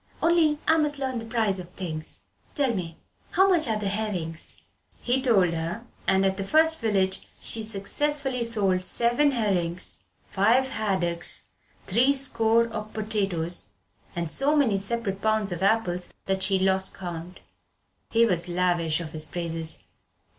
[0.19, 2.23] "Only I must learn the prices of things.
[2.55, 2.97] Tell me.
[3.33, 4.57] How much are the herrings?"
[4.99, 11.49] He told her and at the first village she successfully sold seven herrings, five haddocks,
[11.85, 13.73] three score of potatoes,
[14.15, 17.39] and so many separate pounds of apples that she lost count.
[18.09, 19.83] He was lavish of his praises.